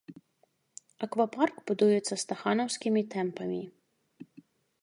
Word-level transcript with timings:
Аквапарк 1.07 1.55
будуецца 1.71 2.13
стаханаўскімі 2.23 3.01
тэмпамі. 3.17 3.63